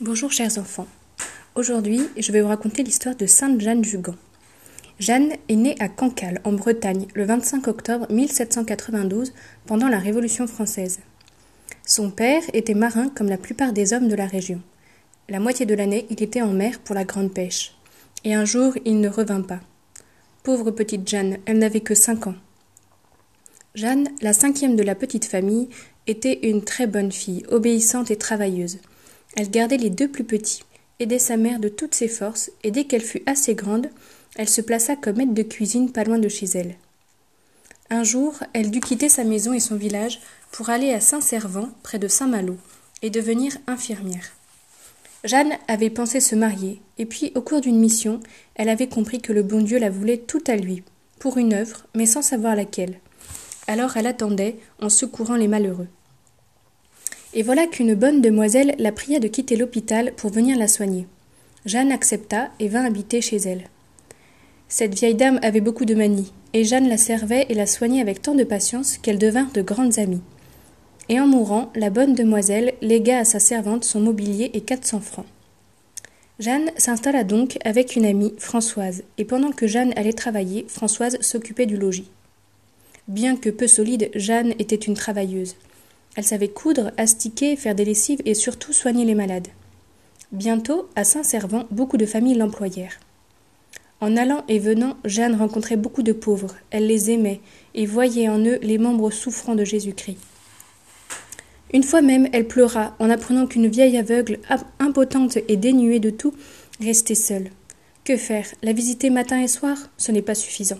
[0.00, 0.86] Bonjour chers enfants.
[1.56, 4.14] Aujourd'hui, je vais vous raconter l'histoire de Sainte Jeanne du Gand.
[5.00, 9.32] Jeanne est née à Cancale, en Bretagne, le 25 octobre 1792,
[9.66, 11.00] pendant la Révolution française.
[11.84, 14.60] Son père était marin comme la plupart des hommes de la région.
[15.28, 17.74] La moitié de l'année, il était en mer pour la grande pêche.
[18.22, 19.58] Et un jour, il ne revint pas.
[20.44, 22.36] Pauvre petite Jeanne, elle n'avait que cinq ans.
[23.74, 25.68] Jeanne, la cinquième de la petite famille,
[26.06, 28.78] était une très bonne fille, obéissante et travailleuse.
[29.36, 30.62] Elle gardait les deux plus petits,
[31.00, 33.90] aidait sa mère de toutes ses forces, et dès qu'elle fut assez grande,
[34.36, 36.76] elle se plaça comme aide de cuisine pas loin de chez elle.
[37.90, 40.20] Un jour, elle dut quitter sa maison et son village
[40.52, 42.56] pour aller à Saint-Servant, près de Saint-Malo,
[43.02, 44.32] et devenir infirmière.
[45.24, 48.20] Jeanne avait pensé se marier, et puis, au cours d'une mission,
[48.54, 50.82] elle avait compris que le bon Dieu la voulait tout à lui,
[51.18, 53.00] pour une œuvre, mais sans savoir laquelle.
[53.66, 55.88] Alors elle attendait, en secourant les malheureux.
[57.34, 61.06] Et voilà qu'une bonne demoiselle la pria de quitter l'hôpital pour venir la soigner.
[61.66, 63.64] Jeanne accepta et vint habiter chez elle.
[64.68, 68.22] Cette vieille dame avait beaucoup de manies, et Jeanne la servait et la soignait avec
[68.22, 70.22] tant de patience qu'elles devinrent de grandes amies.
[71.10, 75.00] Et en mourant, la bonne demoiselle légua à sa servante son mobilier et quatre cents
[75.00, 75.26] francs.
[76.38, 81.66] Jeanne s'installa donc avec une amie, Françoise, et pendant que Jeanne allait travailler, Françoise s'occupait
[81.66, 82.10] du logis.
[83.08, 85.56] Bien que peu solide, Jeanne était une travailleuse.
[86.18, 89.46] Elle savait coudre, astiquer, faire des lessives et surtout soigner les malades.
[90.32, 92.98] Bientôt, à Saint-Servant, beaucoup de familles l'employèrent.
[94.00, 96.56] En allant et venant, Jeanne rencontrait beaucoup de pauvres.
[96.70, 97.40] Elle les aimait
[97.76, 100.18] et voyait en eux les membres souffrants de Jésus-Christ.
[101.72, 104.40] Une fois même, elle pleura en apprenant qu'une vieille aveugle,
[104.80, 106.34] impotente et dénuée de tout,
[106.80, 107.52] restait seule.
[108.02, 108.46] Que faire?
[108.64, 109.76] La visiter matin et soir?
[109.98, 110.78] Ce n'est pas suffisant.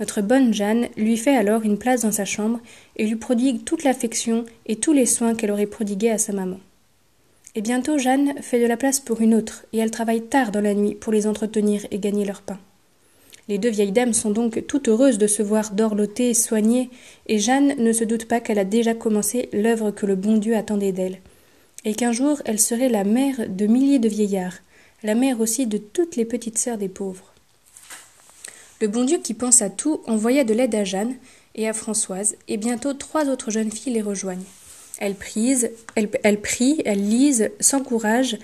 [0.00, 2.60] Notre bonne Jeanne lui fait alors une place dans sa chambre
[2.96, 6.58] et lui prodigue toute l'affection et tous les soins qu'elle aurait prodigués à sa maman.
[7.54, 10.60] Et bientôt Jeanne fait de la place pour une autre, et elle travaille tard dans
[10.60, 12.58] la nuit pour les entretenir et gagner leur pain.
[13.48, 16.90] Les deux vieilles dames sont donc toutes heureuses de se voir dorlotées, soignées,
[17.28, 20.56] et Jeanne ne se doute pas qu'elle a déjà commencé l'œuvre que le bon Dieu
[20.56, 21.18] attendait d'elle,
[21.84, 24.58] et qu'un jour elle serait la mère de milliers de vieillards,
[25.04, 27.33] la mère aussi de toutes les petites sœurs des pauvres.
[28.84, 31.14] Le bon Dieu qui pense à tout envoya de l'aide à Jeanne
[31.54, 34.44] et à Françoise, et bientôt trois autres jeunes filles les rejoignent.
[34.98, 38.36] Elles, prisent, elles, prient, elles lisent, s'encouragent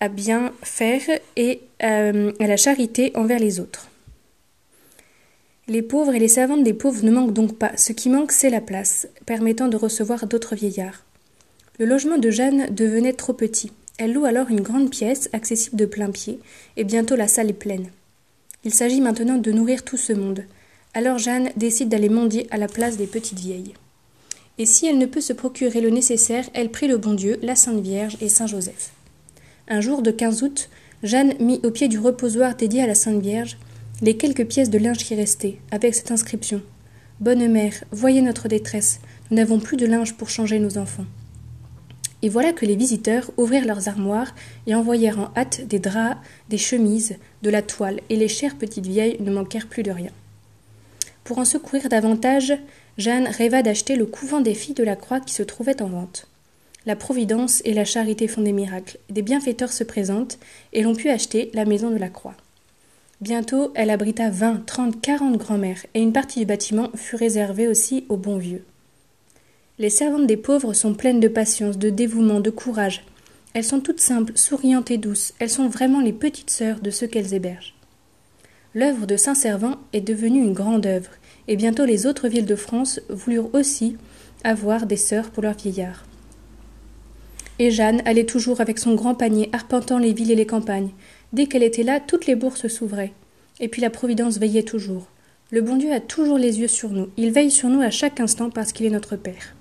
[0.00, 1.02] à bien faire
[1.36, 3.86] et euh, à la charité envers les autres.
[5.68, 7.76] Les pauvres et les servantes des pauvres ne manquent donc pas.
[7.76, 11.04] Ce qui manque, c'est la place, permettant de recevoir d'autres vieillards.
[11.78, 13.70] Le logement de Jeanne devenait trop petit.
[13.98, 16.40] Elle loue alors une grande pièce, accessible de plein pied,
[16.76, 17.88] et bientôt la salle est pleine.
[18.66, 20.42] Il s'agit maintenant de nourrir tout ce monde.
[20.92, 23.74] Alors Jeanne décide d'aller mendier à la place des petites vieilles.
[24.58, 27.54] Et si elle ne peut se procurer le nécessaire, elle prie le bon Dieu, la
[27.54, 28.90] Sainte Vierge et Saint Joseph.
[29.68, 30.68] Un jour de 15 août,
[31.04, 33.56] Jeanne mit au pied du reposoir dédié à la Sainte Vierge
[34.02, 36.60] les quelques pièces de linge qui restaient, avec cette inscription
[37.20, 38.98] Bonne mère, voyez notre détresse,
[39.30, 41.06] nous n'avons plus de linge pour changer nos enfants.
[42.22, 44.34] Et voilà que les visiteurs ouvrirent leurs armoires
[44.66, 46.16] et envoyèrent en hâte des draps,
[46.48, 50.10] des chemises, de la toile, et les chères petites vieilles ne manquèrent plus de rien.
[51.24, 52.54] Pour en secourir davantage,
[52.98, 56.28] Jeanne rêva d'acheter le couvent des filles de la Croix qui se trouvait en vente.
[56.86, 58.98] La Providence et la charité font des miracles.
[59.10, 60.38] Des bienfaiteurs se présentent
[60.72, 62.36] et l'on put acheter la maison de la Croix.
[63.20, 68.04] Bientôt, elle abrita vingt, trente, quarante grand-mères, et une partie du bâtiment fut réservée aussi
[68.08, 68.62] aux bons vieux.
[69.78, 73.04] Les servantes des pauvres sont pleines de patience, de dévouement, de courage.
[73.52, 75.34] Elles sont toutes simples, souriantes et douces.
[75.38, 77.74] Elles sont vraiment les petites sœurs de ceux qu'elles hébergent.
[78.74, 81.10] L'œuvre de Saint-Servant est devenue une grande œuvre,
[81.46, 83.98] et bientôt les autres villes de France voulurent aussi
[84.44, 86.06] avoir des sœurs pour leurs vieillards.
[87.58, 90.90] Et Jeanne allait toujours avec son grand panier arpentant les villes et les campagnes.
[91.34, 93.12] Dès qu'elle était là, toutes les bourses s'ouvraient.
[93.60, 95.08] Et puis la Providence veillait toujours.
[95.50, 97.08] Le bon Dieu a toujours les yeux sur nous.
[97.18, 99.55] Il veille sur nous à chaque instant parce qu'il est notre Père.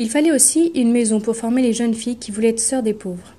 [0.00, 2.94] Il fallait aussi une maison pour former les jeunes filles qui voulaient être sœurs des
[2.94, 3.34] pauvres.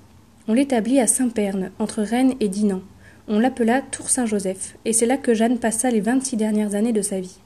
[0.46, 2.82] On l'établit à Saint-Perne, entre Rennes et Dinan.
[3.26, 7.02] On l'appela Tour Saint-Joseph, et c'est là que Jeanne passa les vingt-six dernières années de
[7.02, 7.38] sa vie.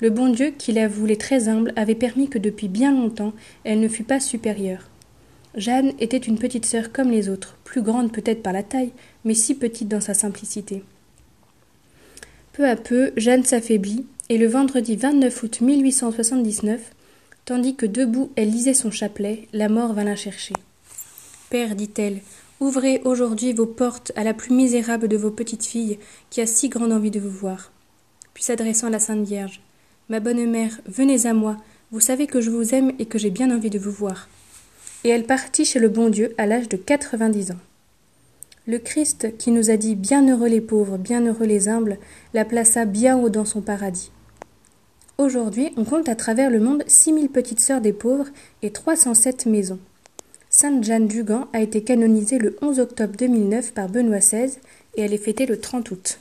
[0.00, 3.78] Le bon Dieu, qui la voulait très humble, avait permis que depuis bien longtemps elle
[3.78, 4.88] ne fût pas supérieure.
[5.54, 8.90] Jeanne était une petite sœur comme les autres, plus grande peut-être par la taille,
[9.24, 10.82] mais si petite dans sa simplicité.
[12.52, 16.80] Peu à peu, Jeanne s'affaiblit, et le vendredi 29 août 1879,
[17.44, 20.54] Tandis que debout elle lisait son chapelet, la mort vint la chercher.
[21.50, 22.20] Père, dit-elle,
[22.58, 25.98] ouvrez aujourd'hui vos portes à la plus misérable de vos petites filles,
[26.30, 27.70] qui a si grande envie de vous voir.
[28.32, 29.60] Puis s'adressant à la Sainte Vierge,
[30.08, 31.56] Ma bonne mère, venez à moi,
[31.90, 34.28] vous savez que je vous aime et que j'ai bien envie de vous voir.
[35.04, 37.60] et elle partit chez le bon Dieu à l'âge de quatre-vingt-dix ans.
[38.66, 41.98] Le Christ, qui nous a dit Bienheureux les pauvres, bienheureux les humbles,
[42.32, 44.10] la plaça bien haut dans son paradis.
[45.16, 48.26] Aujourd'hui, on compte à travers le monde six mille petites sœurs des pauvres
[48.62, 49.78] et trois cent sept maisons.
[50.50, 54.58] Sainte Jeanne du Gand a été canonisée le 11 octobre 2009 par Benoît XVI
[54.96, 56.18] et elle est fêtée le 30 août.